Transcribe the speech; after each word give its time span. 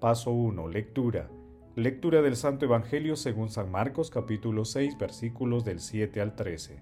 Paso 0.00 0.30
1. 0.30 0.68
Lectura. 0.68 1.28
Lectura 1.74 2.22
del 2.22 2.36
Santo 2.36 2.66
Evangelio 2.66 3.16
según 3.16 3.48
San 3.50 3.68
Marcos 3.68 4.10
capítulo 4.10 4.64
6 4.64 4.96
versículos 4.96 5.64
del 5.64 5.80
7 5.80 6.20
al 6.20 6.36
13. 6.36 6.80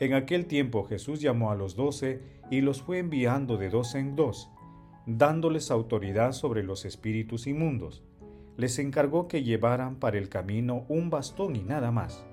En 0.00 0.14
aquel 0.14 0.46
tiempo 0.46 0.84
Jesús 0.84 1.20
llamó 1.20 1.50
a 1.50 1.54
los 1.54 1.76
doce 1.76 2.22
y 2.50 2.62
los 2.62 2.80
fue 2.80 2.98
enviando 2.98 3.58
de 3.58 3.68
dos 3.68 3.94
en 3.94 4.16
dos, 4.16 4.48
dándoles 5.04 5.70
autoridad 5.70 6.32
sobre 6.32 6.62
los 6.62 6.86
espíritus 6.86 7.46
inmundos. 7.46 8.02
Les 8.56 8.78
encargó 8.78 9.28
que 9.28 9.42
llevaran 9.42 9.96
para 9.96 10.16
el 10.16 10.30
camino 10.30 10.86
un 10.88 11.10
bastón 11.10 11.56
y 11.56 11.62
nada 11.62 11.90
más, 11.90 12.24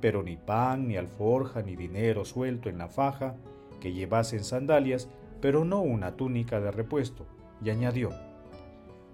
pero 0.00 0.22
ni 0.22 0.38
pan, 0.38 0.88
ni 0.88 0.96
alforja, 0.96 1.60
ni 1.60 1.76
dinero 1.76 2.24
suelto 2.24 2.70
en 2.70 2.78
la 2.78 2.88
faja, 2.88 3.36
que 3.80 3.92
llevasen 3.92 4.44
sandalias, 4.44 5.10
pero 5.40 5.64
no 5.64 5.80
una 5.80 6.16
túnica 6.16 6.60
de 6.60 6.70
repuesto, 6.70 7.26
y 7.64 7.70
añadió, 7.70 8.10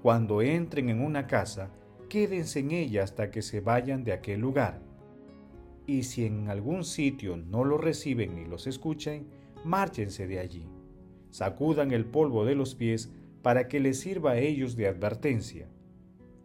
Cuando 0.03 0.43
entren 0.43 0.89
en 0.89 1.01
una 1.01 1.27
casa, 1.27 1.71
quédense 2.09 2.61
en 2.61 2.71
ella 2.71 3.03
hasta 3.03 3.31
que 3.31 3.43
se 3.43 3.61
vayan 3.61 4.05
de 4.05 4.13
aquel 4.13 4.41
lugar. 4.41 4.81
Y 5.87 6.05
si 6.05 6.25
en 6.27 6.49
algún 6.49 6.85
sitio 6.85 7.37
no 7.37 7.65
los 7.65 7.81
reciben 7.81 8.35
ni 8.35 8.45
los 8.45 8.67
escuchen, 8.67 9.27
márchense 9.65 10.27
de 10.27 10.39
allí. 10.39 10.67
Sacudan 11.31 11.93
el 11.93 12.05
polvo 12.05 12.45
de 12.45 12.55
los 12.55 12.75
pies 12.75 13.13
para 13.43 13.69
que 13.69 13.81
les 13.81 14.01
sirva 14.01 14.33
a 14.33 14.39
ellos 14.39 14.77
de 14.77 14.89
advertencia. 14.89 15.69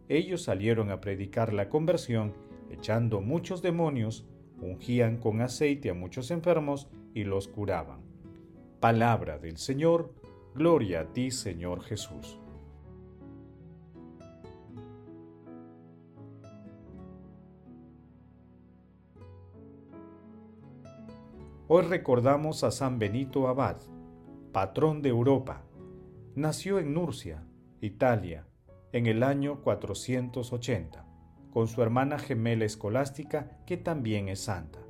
Ellos 0.08 0.42
salieron 0.42 0.90
a 0.90 1.00
predicar 1.00 1.52
la 1.52 1.68
conversión, 1.68 2.34
echando 2.70 3.20
muchos 3.20 3.62
demonios, 3.62 4.26
ungían 4.60 5.16
con 5.16 5.40
aceite 5.40 5.90
a 5.90 5.94
muchos 5.94 6.30
enfermos 6.30 6.88
y 7.14 7.24
los 7.24 7.48
curaban. 7.48 8.11
Palabra 8.82 9.38
del 9.38 9.58
Señor, 9.58 10.12
gloria 10.56 11.02
a 11.02 11.04
ti 11.12 11.30
Señor 11.30 11.84
Jesús. 11.84 12.40
Hoy 21.68 21.84
recordamos 21.84 22.64
a 22.64 22.72
San 22.72 22.98
Benito 22.98 23.46
Abad, 23.46 23.76
patrón 24.50 25.00
de 25.00 25.10
Europa. 25.10 25.62
Nació 26.34 26.80
en 26.80 26.92
Nurcia, 26.92 27.46
Italia, 27.80 28.48
en 28.90 29.06
el 29.06 29.22
año 29.22 29.62
480, 29.62 31.06
con 31.52 31.68
su 31.68 31.82
hermana 31.82 32.18
gemela 32.18 32.64
escolástica 32.64 33.62
que 33.64 33.76
también 33.76 34.28
es 34.28 34.40
santa. 34.40 34.80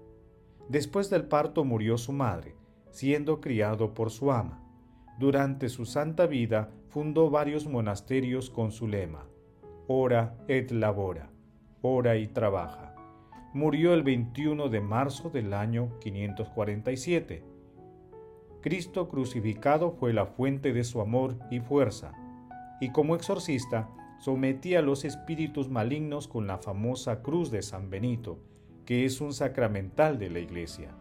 Después 0.71 1.11
del 1.11 1.27
parto 1.27 1.63
murió 1.65 1.99
su 1.99 2.15
madre, 2.15 2.57
siendo 2.93 3.41
criado 3.41 3.95
por 3.95 4.11
su 4.11 4.31
ama. 4.31 4.63
Durante 5.19 5.69
su 5.69 5.87
santa 5.87 6.27
vida 6.27 6.71
fundó 6.89 7.31
varios 7.31 7.67
monasterios 7.67 8.51
con 8.51 8.71
su 8.71 8.87
lema, 8.87 9.27
Ora 9.89 10.37
et 10.47 10.71
labora, 10.71 11.31
ora 11.81 12.17
y 12.17 12.29
trabaja. 12.29 12.95
Murió 13.55 13.95
el 13.95 14.03
21 14.03 14.69
de 14.69 14.81
marzo 14.81 15.31
del 15.31 15.53
año 15.55 15.99
547. 16.01 17.43
Cristo 18.61 19.09
crucificado 19.09 19.91
fue 19.91 20.13
la 20.13 20.27
fuente 20.27 20.73
de 20.73 20.85
su 20.85 21.01
amor 21.01 21.37
y 21.51 21.61
fuerza, 21.61 22.13
y 22.81 22.91
como 22.93 23.17
exorcista 23.17 23.91
sometía 24.21 24.79
a 24.79 24.83
los 24.83 25.05
espíritus 25.05 25.69
malignos 25.69 26.29
con 26.29 26.47
la 26.47 26.59
famosa 26.59 27.23
cruz 27.23 27.51
de 27.51 27.63
San 27.63 27.91
Benito, 27.91 28.39
que 28.85 29.05
es 29.05 29.21
un 29.21 29.33
sacramental 29.33 30.19
de 30.19 30.31
la 30.31 30.39
Iglesia. 30.39 30.95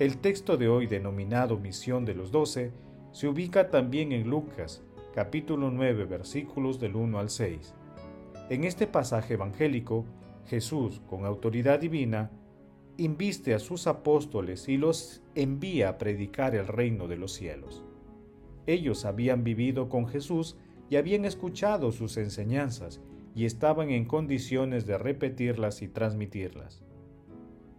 El 0.00 0.16
texto 0.16 0.56
de 0.56 0.66
hoy 0.66 0.86
denominado 0.86 1.58
Misión 1.58 2.06
de 2.06 2.14
los 2.14 2.30
Doce 2.30 2.72
se 3.12 3.28
ubica 3.28 3.68
también 3.68 4.12
en 4.12 4.30
Lucas, 4.30 4.82
capítulo 5.14 5.70
9, 5.70 6.06
versículos 6.06 6.80
del 6.80 6.96
1 6.96 7.18
al 7.18 7.28
6. 7.28 7.74
En 8.48 8.64
este 8.64 8.86
pasaje 8.86 9.34
evangélico, 9.34 10.06
Jesús, 10.46 11.02
con 11.06 11.26
autoridad 11.26 11.80
divina, 11.80 12.30
inviste 12.96 13.52
a 13.52 13.58
sus 13.58 13.86
apóstoles 13.86 14.70
y 14.70 14.78
los 14.78 15.20
envía 15.34 15.90
a 15.90 15.98
predicar 15.98 16.54
el 16.54 16.66
reino 16.66 17.06
de 17.06 17.18
los 17.18 17.34
cielos. 17.34 17.84
Ellos 18.66 19.04
habían 19.04 19.44
vivido 19.44 19.90
con 19.90 20.08
Jesús 20.08 20.56
y 20.88 20.96
habían 20.96 21.26
escuchado 21.26 21.92
sus 21.92 22.16
enseñanzas 22.16 23.02
y 23.34 23.44
estaban 23.44 23.90
en 23.90 24.06
condiciones 24.06 24.86
de 24.86 24.96
repetirlas 24.96 25.82
y 25.82 25.88
transmitirlas. 25.88 26.82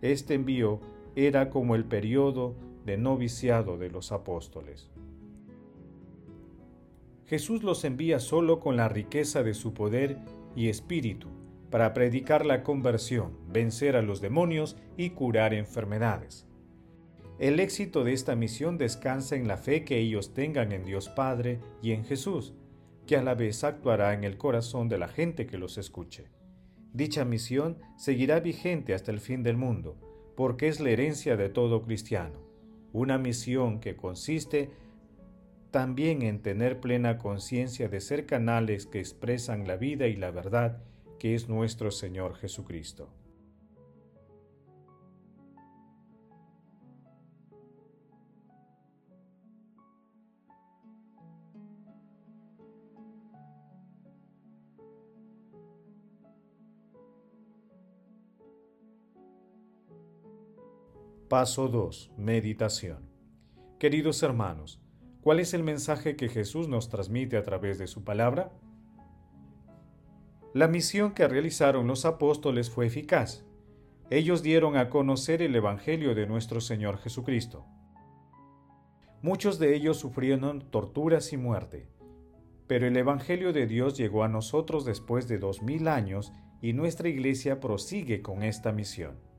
Este 0.04 0.36
envío 0.36 0.82
era 1.16 1.50
como 1.50 1.76
el 1.76 1.86
periodo 1.86 2.56
de 2.86 2.98
noviciado 2.98 3.78
de 3.78 3.90
los 3.90 4.12
apóstoles. 4.12 4.90
Jesús 7.26 7.64
los 7.64 7.86
envía 7.86 8.20
solo 8.20 8.60
con 8.60 8.76
la 8.76 8.90
riqueza 8.90 9.44
de 9.44 9.54
su 9.54 9.74
poder 9.74 10.18
y 10.56 10.68
espíritu 10.68 11.30
para 11.70 11.94
predicar 11.94 12.46
la 12.46 12.64
conversión, 12.64 13.38
vencer 13.48 13.96
a 13.96 14.02
los 14.02 14.20
demonios 14.20 14.76
y 14.98 15.12
curar 15.12 15.54
enfermedades. 15.54 16.46
El 17.40 17.60
éxito 17.60 18.04
de 18.04 18.14
esta 18.14 18.36
misión 18.36 18.78
descansa 18.78 19.36
en 19.36 19.48
la 19.48 19.58
fe 19.58 19.86
que 19.86 19.98
ellos 19.98 20.34
tengan 20.34 20.74
en 20.74 20.84
Dios 20.84 21.10
Padre 21.10 21.60
y 21.82 21.94
en 21.94 22.04
Jesús, 22.04 22.54
que 23.08 23.16
a 23.16 23.24
la 23.24 23.34
vez 23.34 23.64
actuará 23.64 24.14
en 24.14 24.24
el 24.24 24.38
corazón 24.38 24.90
de 24.90 24.98
la 24.98 25.08
gente 25.08 25.48
que 25.48 25.58
los 25.58 25.78
escuche. 25.78 26.30
Dicha 26.94 27.24
misión 27.24 27.78
seguirá 27.98 28.42
vigente 28.42 28.94
hasta 28.94 29.12
el 29.12 29.22
fin 29.22 29.42
del 29.42 29.56
mundo, 29.56 29.98
porque 30.42 30.70
es 30.70 30.80
la 30.80 30.90
herencia 30.90 31.38
de 31.38 31.50
todo 31.50 31.84
cristiano, 31.84 32.40
una 32.94 33.20
misión 33.20 33.80
que 33.80 33.96
consiste 33.96 34.72
también 35.70 36.24
en 36.24 36.42
tener 36.42 36.80
plena 36.80 37.20
conciencia 37.20 37.90
de 37.90 38.02
ser 38.02 38.26
canales 38.26 38.88
que 38.88 38.98
expresan 38.98 39.68
la 39.68 39.76
vida 39.76 40.08
y 40.08 40.16
la 40.16 40.32
verdad 40.32 40.82
que 41.20 41.36
es 41.36 41.48
nuestro 41.48 41.92
Señor 41.92 42.34
Jesucristo. 42.38 43.08
Paso 61.32 61.70
2. 61.70 62.12
Meditación. 62.18 63.10
Queridos 63.80 64.22
hermanos, 64.22 64.82
¿cuál 65.22 65.40
es 65.40 65.54
el 65.54 65.64
mensaje 65.64 66.18
que 66.18 66.28
Jesús 66.28 66.68
nos 66.68 66.90
transmite 66.90 67.38
a 67.38 67.44
través 67.44 67.80
de 67.80 67.88
su 67.88 68.04
palabra? 68.04 68.52
La 70.54 70.68
misión 70.68 71.14
que 71.14 71.30
realizaron 71.30 71.88
los 71.88 72.04
apóstoles 72.04 72.70
fue 72.70 72.88
eficaz. 72.88 73.46
Ellos 74.10 74.44
dieron 74.44 74.76
a 74.76 74.90
conocer 74.90 75.42
el 75.42 75.56
Evangelio 75.56 76.16
de 76.16 76.28
nuestro 76.28 76.60
Señor 76.60 76.98
Jesucristo. 76.98 77.66
Muchos 79.22 79.58
de 79.58 79.74
ellos 79.74 79.96
sufrieron 79.96 80.70
torturas 80.70 81.32
y 81.32 81.38
muerte, 81.38 81.88
pero 82.68 82.88
el 82.88 82.98
Evangelio 82.98 83.54
de 83.54 83.68
Dios 83.68 83.98
llegó 83.98 84.26
a 84.26 84.28
nosotros 84.28 84.84
después 84.84 85.30
de 85.30 85.40
dos 85.40 85.62
mil 85.62 85.88
años 85.88 86.34
y 86.62 86.74
nuestra 86.74 87.08
iglesia 87.08 87.62
prosigue 87.62 88.22
con 88.22 88.44
esta 88.44 88.74
misión. 88.74 89.31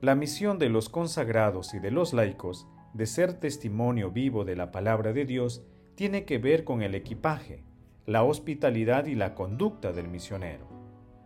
La 0.00 0.14
misión 0.14 0.58
de 0.58 0.70
los 0.70 0.88
consagrados 0.88 1.74
y 1.74 1.78
de 1.78 1.90
los 1.90 2.14
laicos 2.14 2.66
de 2.94 3.04
ser 3.04 3.34
testimonio 3.34 4.10
vivo 4.10 4.46
de 4.46 4.56
la 4.56 4.72
palabra 4.72 5.12
de 5.12 5.26
Dios 5.26 5.62
tiene 5.94 6.24
que 6.24 6.38
ver 6.38 6.64
con 6.64 6.80
el 6.80 6.94
equipaje, 6.94 7.64
la 8.06 8.22
hospitalidad 8.22 9.04
y 9.04 9.14
la 9.14 9.34
conducta 9.34 9.92
del 9.92 10.08
misionero. 10.08 10.66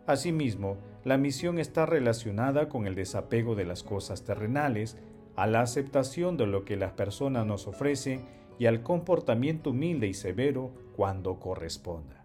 Asimismo, 0.08 0.78
la 1.04 1.18
misión 1.18 1.60
está 1.60 1.86
relacionada 1.86 2.68
con 2.68 2.88
el 2.88 2.96
desapego 2.96 3.54
de 3.54 3.64
las 3.64 3.84
cosas 3.84 4.24
terrenales, 4.24 4.98
a 5.36 5.46
la 5.46 5.60
aceptación 5.60 6.36
de 6.36 6.46
lo 6.48 6.64
que 6.64 6.76
las 6.76 6.94
personas 6.94 7.46
nos 7.46 7.68
ofrecen 7.68 8.24
y 8.58 8.66
al 8.66 8.82
comportamiento 8.82 9.70
humilde 9.70 10.08
y 10.08 10.14
severo 10.14 10.72
cuando 10.96 11.38
corresponda. 11.38 12.23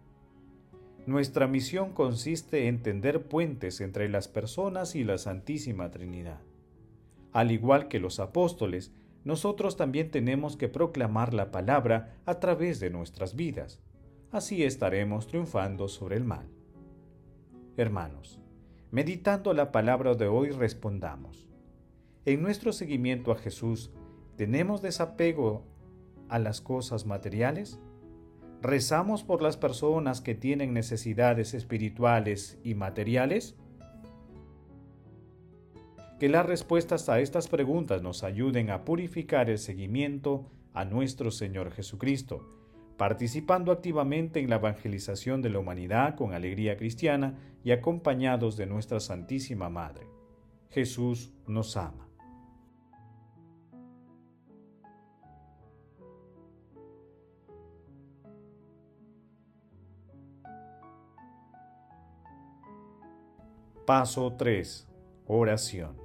Nuestra 1.09 1.47
misión 1.47 1.94
consiste 1.94 2.67
en 2.67 2.83
tender 2.83 3.23
puentes 3.23 3.81
entre 3.81 4.09
las 4.09 4.27
personas 4.27 4.94
y 4.94 5.03
la 5.03 5.17
Santísima 5.17 5.89
Trinidad. 5.89 6.39
Al 7.31 7.50
igual 7.51 7.88
que 7.88 8.00
los 8.00 8.19
apóstoles, 8.19 8.94
nosotros 9.23 9.75
también 9.75 10.11
tenemos 10.11 10.56
que 10.56 10.69
proclamar 10.69 11.33
la 11.33 11.50
palabra 11.50 12.15
a 12.27 12.35
través 12.35 12.79
de 12.79 12.91
nuestras 12.91 13.35
vidas. 13.35 13.79
Así 14.29 14.63
estaremos 14.63 15.25
triunfando 15.25 15.88
sobre 15.88 16.15
el 16.15 16.25
mal. 16.25 16.45
Hermanos, 17.75 18.39
meditando 18.91 19.56
la 19.56 19.71
palabra 19.71 20.13
de 20.13 20.27
hoy 20.27 20.51
respondamos. 20.51 21.47
En 22.25 22.44
nuestro 22.44 22.71
seguimiento 22.71 23.31
a 23.31 23.35
Jesús, 23.35 23.89
¿tenemos 24.35 24.83
desapego 24.83 25.63
a 26.27 26.38
las 26.38 26.61
cosas 26.61 27.07
materiales? 27.07 27.79
¿Rezamos 28.61 29.23
por 29.23 29.41
las 29.41 29.56
personas 29.56 30.19
que 30.19 30.35
tienen 30.35 30.73
necesidades 30.73 31.53
espirituales 31.53 32.59
y 32.61 32.75
materiales? 32.75 33.56
Que 36.19 36.27
las 36.27 36.45
respuestas 36.45 37.07
a 37.07 37.21
estas 37.21 37.47
preguntas 37.47 38.01
nos 38.01 38.23
ayuden 38.23 38.69
a 38.69 38.83
purificar 38.83 39.50
el 39.50 39.59
seguimiento 39.59 40.51
a 40.73 40.83
nuestro 40.83 41.31
Señor 41.31 41.71
Jesucristo, 41.71 42.50
participando 42.97 43.71
activamente 43.71 44.41
en 44.41 44.50
la 44.50 44.57
evangelización 44.57 45.41
de 45.41 45.51
la 45.51 45.59
humanidad 45.59 46.15
con 46.15 46.33
alegría 46.33 46.75
cristiana 46.75 47.39
y 47.63 47.71
acompañados 47.71 48.57
de 48.57 48.65
nuestra 48.65 49.00
Santísima 49.00 49.69
Madre. 49.69 50.06
Jesús 50.69 51.31
nos 51.47 51.77
ama. 51.77 52.08
Paso 63.89 64.33
3. 64.33 64.88
Oración. 65.25 65.97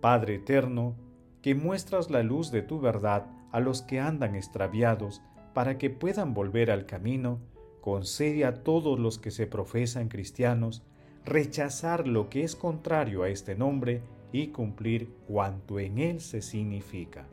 Padre 0.00 0.34
eterno, 0.34 0.96
que 1.40 1.54
muestras 1.54 2.10
la 2.10 2.24
luz 2.24 2.50
de 2.50 2.62
tu 2.62 2.80
verdad 2.80 3.28
a 3.52 3.60
los 3.60 3.80
que 3.80 4.00
andan 4.00 4.34
extraviados 4.34 5.22
para 5.54 5.78
que 5.78 5.88
puedan 5.88 6.34
volver 6.34 6.68
al 6.68 6.84
camino, 6.84 7.38
concede 7.80 8.44
a 8.44 8.64
todos 8.64 8.98
los 8.98 9.20
que 9.20 9.30
se 9.30 9.46
profesan 9.46 10.08
cristianos 10.08 10.82
rechazar 11.24 12.08
lo 12.08 12.28
que 12.28 12.42
es 12.42 12.56
contrario 12.56 13.22
a 13.22 13.28
este 13.28 13.54
nombre 13.54 14.02
y 14.32 14.48
cumplir 14.48 15.14
cuanto 15.28 15.78
en 15.78 15.98
él 15.98 16.20
se 16.20 16.42
significa. 16.42 17.28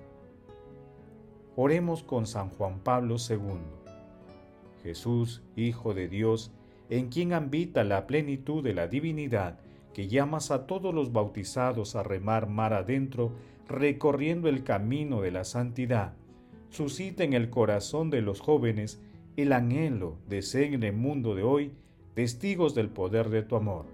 Oremos 1.56 2.04
con 2.04 2.28
San 2.28 2.52
Juan 2.52 2.78
Pablo 2.82 3.16
II. 3.28 3.40
Jesús, 4.84 5.42
Hijo 5.56 5.96
de 5.96 6.08
Dios, 6.10 6.52
en 6.90 7.10
quien 7.10 7.34
habita 7.34 7.84
la 7.84 8.08
plenitud 8.08 8.64
de 8.64 8.74
la 8.74 8.88
divinidad, 8.88 9.60
que 9.94 10.08
llamas 10.08 10.52
a 10.52 10.66
todos 10.66 10.94
los 10.94 11.12
bautizados 11.12 11.96
a 11.96 12.04
remar 12.04 12.48
mar 12.48 12.74
adentro, 12.74 13.32
recorriendo 13.68 14.50
el 14.50 14.64
camino 14.64 15.22
de 15.22 15.32
la 15.32 15.44
santidad, 15.44 16.14
suscita 16.70 17.24
en 17.24 17.34
el 17.34 17.50
corazón 17.50 18.10
de 18.10 18.22
los 18.22 18.42
jóvenes 18.42 19.02
el 19.38 19.54
anhelo 19.54 20.18
de 20.28 20.42
ser 20.42 20.74
en 20.74 20.84
el 20.84 20.94
mundo 20.94 21.36
de 21.36 21.44
hoy 21.44 21.72
testigos 22.14 22.76
del 22.76 22.90
poder 22.90 23.30
de 23.30 23.44
tu 23.44 23.56
amor. 23.56 23.86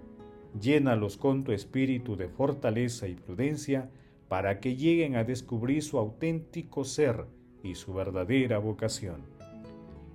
Llénalos 0.60 1.16
con 1.16 1.44
tu 1.44 1.52
espíritu 1.52 2.16
de 2.16 2.28
fortaleza 2.28 3.06
y 3.08 3.14
prudencia 3.14 3.90
para 4.28 4.60
que 4.60 4.76
lleguen 4.76 5.16
a 5.16 5.24
descubrir 5.24 5.82
su 5.82 5.98
auténtico 5.98 6.84
ser 6.84 7.26
y 7.62 7.74
su 7.74 7.94
verdadera 7.94 8.58
vocación. 8.58 9.22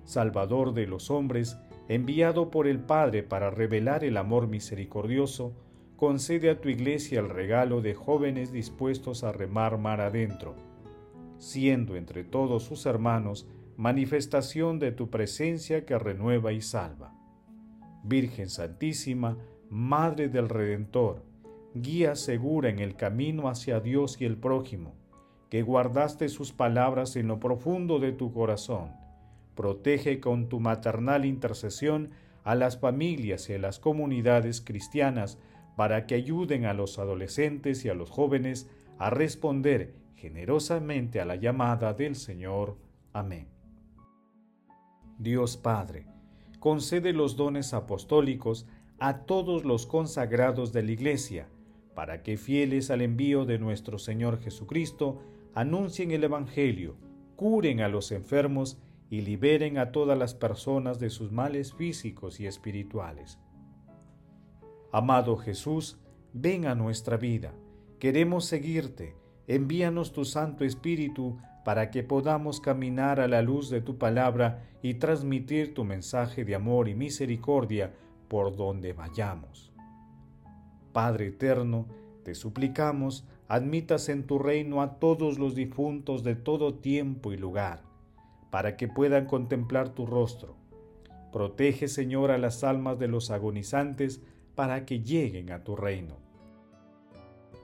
Salvador 0.04 0.72
de 0.72 0.86
los 0.86 1.10
hombres, 1.10 1.56
enviado 1.88 2.50
por 2.50 2.66
el 2.66 2.80
Padre 2.80 3.22
para 3.22 3.50
revelar 3.50 4.04
el 4.04 4.16
amor 4.16 4.48
misericordioso, 4.48 5.52
concede 5.96 6.50
a 6.50 6.60
tu 6.60 6.68
iglesia 6.68 7.20
el 7.20 7.28
regalo 7.28 7.80
de 7.80 7.94
jóvenes 7.94 8.52
dispuestos 8.52 9.24
a 9.24 9.32
remar 9.32 9.78
mar 9.78 10.00
adentro, 10.00 10.54
siendo 11.38 11.96
entre 11.96 12.24
todos 12.24 12.64
sus 12.64 12.86
hermanos 12.86 13.46
manifestación 13.76 14.78
de 14.78 14.92
tu 14.92 15.10
presencia 15.10 15.84
que 15.84 15.98
renueva 15.98 16.52
y 16.52 16.60
salva. 16.60 17.14
Virgen 18.02 18.48
Santísima, 18.48 19.36
Madre 19.68 20.28
del 20.28 20.48
Redentor, 20.48 21.22
guía 21.74 22.14
segura 22.14 22.70
en 22.70 22.78
el 22.78 22.96
camino 22.96 23.48
hacia 23.48 23.80
Dios 23.80 24.20
y 24.20 24.24
el 24.24 24.36
prójimo, 24.36 24.94
que 25.50 25.62
guardaste 25.62 26.28
sus 26.28 26.52
palabras 26.52 27.16
en 27.16 27.28
lo 27.28 27.38
profundo 27.38 27.98
de 27.98 28.12
tu 28.12 28.32
corazón. 28.32 28.92
Protege 29.56 30.20
con 30.20 30.48
tu 30.48 30.60
maternal 30.60 31.24
intercesión 31.24 32.10
a 32.44 32.54
las 32.54 32.78
familias 32.78 33.50
y 33.50 33.54
a 33.54 33.58
las 33.58 33.80
comunidades 33.80 34.60
cristianas 34.60 35.38
para 35.76 36.06
que 36.06 36.14
ayuden 36.14 36.64
a 36.64 36.74
los 36.74 37.00
adolescentes 37.00 37.84
y 37.84 37.88
a 37.88 37.94
los 37.94 38.10
jóvenes 38.10 38.70
a 38.98 39.10
responder 39.10 39.94
generosamente 40.14 41.20
a 41.20 41.24
la 41.24 41.36
llamada 41.36 41.92
del 41.92 42.14
Señor. 42.14 42.76
Amén. 43.12 43.48
Dios 45.18 45.56
Padre, 45.56 46.06
concede 46.60 47.12
los 47.12 47.36
dones 47.36 47.74
apostólicos 47.74 48.66
a 48.98 49.24
todos 49.24 49.64
los 49.64 49.86
consagrados 49.86 50.72
de 50.72 50.82
la 50.82 50.92
Iglesia, 50.92 51.48
para 51.94 52.22
que 52.22 52.36
fieles 52.36 52.90
al 52.90 53.02
envío 53.02 53.44
de 53.44 53.58
nuestro 53.58 53.98
Señor 53.98 54.40
Jesucristo, 54.40 55.22
anuncien 55.54 56.10
el 56.10 56.24
Evangelio, 56.24 56.96
curen 57.36 57.80
a 57.80 57.88
los 57.88 58.12
enfermos 58.12 58.78
y 59.10 59.20
liberen 59.20 59.78
a 59.78 59.92
todas 59.92 60.18
las 60.18 60.34
personas 60.34 60.98
de 60.98 61.10
sus 61.10 61.32
males 61.32 61.72
físicos 61.72 62.40
y 62.40 62.46
espirituales. 62.46 63.38
Amado 64.92 65.36
Jesús, 65.36 65.98
ven 66.32 66.66
a 66.66 66.74
nuestra 66.74 67.16
vida. 67.16 67.52
Queremos 67.98 68.46
seguirte. 68.46 69.16
Envíanos 69.46 70.12
tu 70.12 70.24
Santo 70.24 70.64
Espíritu 70.64 71.38
para 71.64 71.90
que 71.90 72.02
podamos 72.02 72.60
caminar 72.60 73.20
a 73.20 73.28
la 73.28 73.42
luz 73.42 73.70
de 73.70 73.80
tu 73.80 73.98
palabra 73.98 74.64
y 74.82 74.94
transmitir 74.94 75.74
tu 75.74 75.84
mensaje 75.84 76.44
de 76.44 76.54
amor 76.54 76.88
y 76.88 76.94
misericordia 76.94 77.92
por 78.28 78.56
donde 78.56 78.92
vayamos. 78.92 79.72
Padre 80.92 81.28
eterno, 81.28 81.86
te 82.24 82.34
suplicamos, 82.34 83.26
admitas 83.48 84.08
en 84.08 84.26
tu 84.26 84.38
reino 84.38 84.82
a 84.82 84.98
todos 84.98 85.38
los 85.38 85.54
difuntos 85.54 86.24
de 86.24 86.34
todo 86.34 86.74
tiempo 86.74 87.32
y 87.32 87.36
lugar, 87.36 87.82
para 88.50 88.76
que 88.76 88.88
puedan 88.88 89.26
contemplar 89.26 89.90
tu 89.90 90.06
rostro. 90.06 90.56
Protege, 91.32 91.88
Señor, 91.88 92.30
a 92.30 92.38
las 92.38 92.64
almas 92.64 92.98
de 92.98 93.08
los 93.08 93.30
agonizantes, 93.30 94.22
para 94.54 94.86
que 94.86 95.00
lleguen 95.00 95.52
a 95.52 95.64
tu 95.64 95.76
reino. 95.76 96.16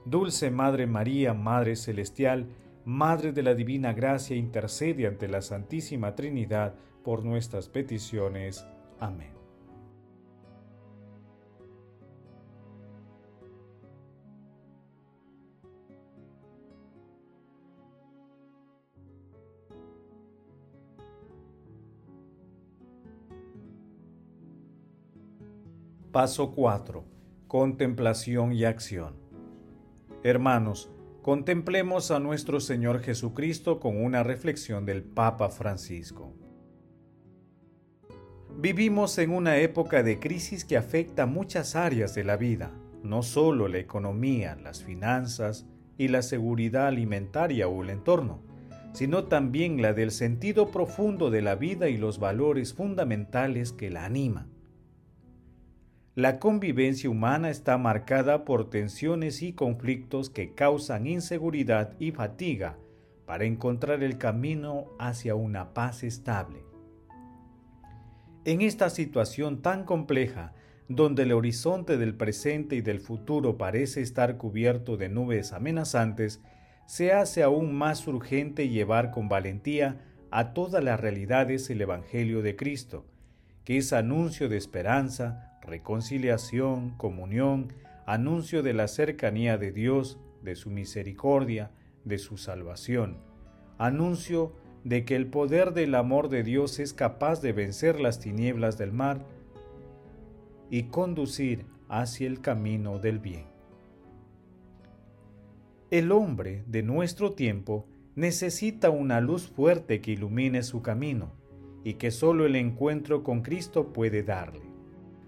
Dulce 0.05 0.51
Madre 0.51 0.85
María, 0.85 1.33
Madre 1.33 1.75
Celestial, 1.75 2.47
Madre 2.85 3.31
de 3.31 3.41
la 3.43 3.55
Divina 3.55 3.93
Gracia, 3.93 4.35
intercede 4.35 5.07
ante 5.07 5.27
la 5.27 5.41
Santísima 5.41 6.15
Trinidad 6.15 6.75
por 7.03 7.23
nuestras 7.23 7.69
peticiones. 7.69 8.65
Amén. 8.99 9.32
Paso 26.13 26.51
4. 26.51 27.03
Contemplación 27.47 28.53
y 28.53 28.65
acción. 28.65 29.15
Hermanos, 30.21 30.91
contemplemos 31.23 32.11
a 32.11 32.19
nuestro 32.19 32.59
Señor 32.59 33.01
Jesucristo 33.01 33.79
con 33.79 33.97
una 33.97 34.21
reflexión 34.21 34.85
del 34.85 35.01
Papa 35.01 35.49
Francisco. 35.49 36.31
Vivimos 38.59 39.17
en 39.17 39.31
una 39.31 39.57
época 39.57 40.03
de 40.03 40.19
crisis 40.19 40.65
que 40.65 40.77
afecta 40.77 41.25
muchas 41.25 41.75
áreas 41.75 42.13
de 42.13 42.23
la 42.23 42.37
vida, 42.37 42.69
no 43.01 43.23
solo 43.23 43.67
la 43.67 43.79
economía, 43.79 44.55
las 44.63 44.83
finanzas 44.83 45.65
y 45.97 46.09
la 46.09 46.21
seguridad 46.21 46.85
alimentaria 46.85 47.67
o 47.67 47.81
el 47.81 47.89
entorno, 47.89 48.43
sino 48.93 49.23
también 49.23 49.81
la 49.81 49.93
del 49.93 50.11
sentido 50.11 50.69
profundo 50.69 51.31
de 51.31 51.41
la 51.41 51.55
vida 51.55 51.89
y 51.89 51.97
los 51.97 52.19
valores 52.19 52.75
fundamentales 52.75 53.71
que 53.71 53.89
la 53.89 54.05
animan. 54.05 54.52
La 56.15 56.37
convivencia 56.37 57.09
humana 57.09 57.49
está 57.49 57.79
marcada 57.79 58.45
por 58.45 58.69
tensiones 58.69 59.41
y 59.41 59.53
conflictos 59.53 60.29
que 60.29 60.53
causan 60.53 61.07
inseguridad 61.07 61.95
y 61.97 62.11
fatiga 62.11 62.77
para 63.25 63.45
encontrar 63.45 64.03
el 64.03 64.19
camino 64.19 64.85
hacia 64.99 65.33
una 65.33 65.73
paz 65.73 66.03
estable. 66.03 66.63
En 68.45 68.61
esta 68.61 68.91
situación 68.91 69.63
tan 69.63 69.85
compleja, 69.85 70.53
donde 70.87 71.23
el 71.23 71.31
horizonte 71.31 71.97
del 71.97 72.13
presente 72.13 72.75
y 72.75 72.81
del 72.81 72.99
futuro 72.99 73.57
parece 73.57 74.01
estar 74.01 74.37
cubierto 74.37 74.97
de 74.97 75.09
nubes 75.09 75.51
amenazantes, 75.51 76.43
se 76.85 77.11
hace 77.11 77.41
aún 77.41 77.73
más 77.73 78.05
urgente 78.05 78.69
llevar 78.69 79.09
con 79.09 79.29
valentía 79.29 80.05
a 80.29 80.53
todas 80.53 80.83
las 80.83 80.99
realidades 80.99 81.71
el 81.71 81.81
Evangelio 81.81 82.43
de 82.43 82.55
Cristo, 82.55 83.07
que 83.63 83.77
es 83.77 83.93
anuncio 83.93 84.49
de 84.49 84.57
esperanza, 84.57 85.57
reconciliación, 85.61 86.91
comunión, 86.97 87.73
anuncio 88.05 88.63
de 88.63 88.73
la 88.73 88.87
cercanía 88.87 89.57
de 89.57 89.71
Dios, 89.71 90.19
de 90.41 90.55
su 90.55 90.69
misericordia, 90.69 91.71
de 92.03 92.17
su 92.17 92.37
salvación, 92.37 93.17
anuncio 93.77 94.53
de 94.83 95.05
que 95.05 95.15
el 95.15 95.27
poder 95.27 95.73
del 95.73 95.95
amor 95.95 96.27
de 96.27 96.43
Dios 96.43 96.79
es 96.79 96.93
capaz 96.93 97.41
de 97.41 97.53
vencer 97.53 98.01
las 98.01 98.19
tinieblas 98.19 98.77
del 98.77 98.91
mar 98.91 99.25
y 100.69 100.83
conducir 100.83 101.65
hacia 101.87 102.27
el 102.27 102.41
camino 102.41 102.99
del 102.99 103.19
bien. 103.19 103.45
El 105.89 106.11
hombre 106.11 106.63
de 106.67 106.83
nuestro 106.83 107.31
tiempo 107.31 107.85
necesita 108.15 108.89
una 108.89 109.21
luz 109.21 109.47
fuerte 109.47 110.01
que 110.01 110.11
ilumine 110.11 110.63
su 110.63 110.81
camino 110.81 111.42
y 111.83 111.95
que 111.95 112.11
solo 112.11 112.45
el 112.45 112.55
encuentro 112.55 113.23
con 113.23 113.41
Cristo 113.41 113.91
puede 113.93 114.23
darle. 114.23 114.61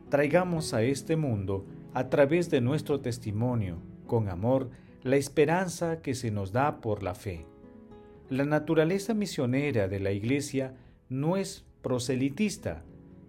Traigamos 0.09 0.73
a 0.73 0.83
este 0.83 1.15
mundo, 1.15 1.65
a 1.93 2.09
través 2.09 2.49
de 2.49 2.61
nuestro 2.61 2.99
testimonio, 3.01 3.77
con 4.07 4.29
amor, 4.29 4.69
la 5.03 5.17
esperanza 5.17 6.01
que 6.01 6.15
se 6.15 6.31
nos 6.31 6.51
da 6.51 6.81
por 6.81 7.03
la 7.03 7.15
fe. 7.15 7.45
La 8.29 8.45
naturaleza 8.45 9.13
misionera 9.13 9.87
de 9.87 9.99
la 9.99 10.11
Iglesia 10.11 10.75
no 11.09 11.37
es 11.37 11.65
proselitista, 11.81 12.83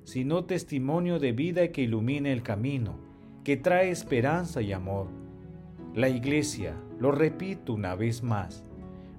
sino 0.04 0.45
testimonio 0.45 1.18
de 1.18 1.33
vida 1.33 1.68
que 1.68 1.83
ilumina 1.83 2.30
el 2.30 2.42
camino, 2.42 2.99
que 3.45 3.56
trae 3.56 3.90
esperanza 3.90 4.62
y 4.62 4.73
amor. 4.73 5.09
La 5.95 6.09
Iglesia, 6.09 6.75
lo 6.99 7.11
repito 7.11 7.75
una 7.75 7.95
vez 7.95 8.23
más, 8.23 8.64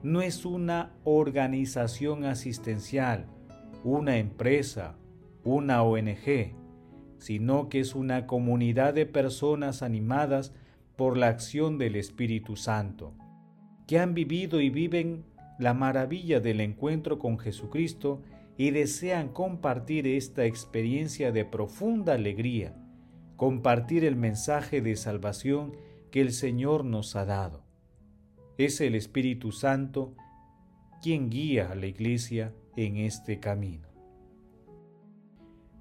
no 0.01 0.21
es 0.21 0.45
una 0.45 0.93
organización 1.03 2.23
asistencial, 2.23 3.27
una 3.83 4.17
empresa, 4.17 4.95
una 5.43 5.83
ONG, 5.83 6.55
sino 7.19 7.69
que 7.69 7.79
es 7.79 7.95
una 7.95 8.27
comunidad 8.27 8.93
de 8.93 9.05
personas 9.05 9.81
animadas 9.81 10.53
por 10.95 11.17
la 11.17 11.27
acción 11.27 11.77
del 11.77 11.95
Espíritu 11.95 12.55
Santo, 12.55 13.13
que 13.87 13.99
han 13.99 14.13
vivido 14.13 14.61
y 14.61 14.69
viven 14.69 15.25
la 15.59 15.73
maravilla 15.73 16.39
del 16.39 16.61
encuentro 16.61 17.19
con 17.19 17.39
Jesucristo 17.39 18.21
y 18.57 18.71
desean 18.71 19.29
compartir 19.29 20.07
esta 20.07 20.45
experiencia 20.45 21.31
de 21.31 21.45
profunda 21.45 22.13
alegría, 22.13 22.75
compartir 23.35 24.03
el 24.03 24.15
mensaje 24.15 24.81
de 24.81 24.95
salvación 24.95 25.73
que 26.11 26.21
el 26.21 26.31
Señor 26.31 26.83
nos 26.83 27.15
ha 27.15 27.25
dado. 27.25 27.63
Es 28.57 28.81
el 28.81 28.95
Espíritu 28.95 29.51
Santo 29.51 30.15
quien 31.01 31.29
guía 31.29 31.71
a 31.71 31.75
la 31.75 31.85
Iglesia 31.85 32.53
en 32.77 32.97
este 32.97 33.39
camino. 33.41 33.89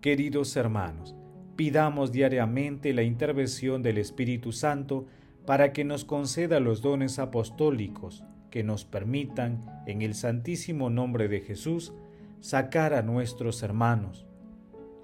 Queridos 0.00 0.56
hermanos, 0.56 1.14
pidamos 1.54 2.10
diariamente 2.10 2.92
la 2.92 3.02
intervención 3.02 3.82
del 3.82 3.98
Espíritu 3.98 4.50
Santo 4.52 5.06
para 5.46 5.72
que 5.72 5.84
nos 5.84 6.04
conceda 6.04 6.58
los 6.58 6.82
dones 6.82 7.18
apostólicos 7.18 8.24
que 8.50 8.64
nos 8.64 8.84
permitan, 8.84 9.60
en 9.86 10.02
el 10.02 10.14
santísimo 10.14 10.90
nombre 10.90 11.28
de 11.28 11.40
Jesús, 11.40 11.92
sacar 12.40 12.94
a 12.94 13.02
nuestros 13.02 13.62
hermanos 13.62 14.26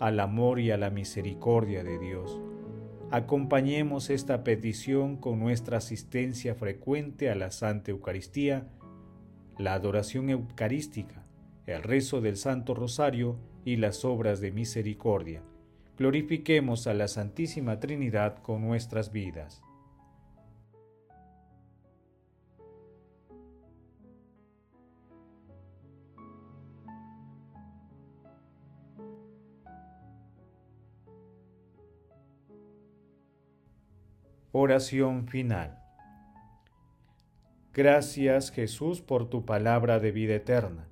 al 0.01 0.19
amor 0.21 0.59
y 0.59 0.71
a 0.71 0.77
la 0.77 0.91
misericordia 0.91 1.85
de 1.85 1.99
Dios. 1.99 2.41
Acompañemos 3.11 4.09
esta 4.09 4.43
petición 4.43 5.17
con 5.17 5.39
nuestra 5.39 5.77
asistencia 5.77 6.55
frecuente 6.55 7.31
a 7.31 7.35
la 7.35 7.51
Santa 7.51 7.91
Eucaristía, 7.91 8.67
la 9.59 9.75
adoración 9.75 10.31
eucarística, 10.31 11.27
el 11.67 11.83
rezo 11.83 12.21
del 12.21 12.37
Santo 12.37 12.75
Rosario 12.75 13.37
y 13.65 13.77
las 13.77 14.05
obras 14.05 14.41
de 14.41 14.51
misericordia 14.51 15.43
glorifiquemos 16.03 16.87
a 16.87 16.95
la 16.95 17.07
Santísima 17.07 17.79
Trinidad 17.79 18.39
con 18.43 18.63
nuestras 18.63 19.13
vidas. 19.13 19.63
Oración 34.51 35.29
final. 35.29 35.79
Gracias 37.73 38.51
Jesús 38.51 39.01
por 39.01 39.31
tu 39.31 39.47
palabra 39.47 39.99
de 39.99 40.13
vida 40.13 40.35
eterna. 40.35 40.92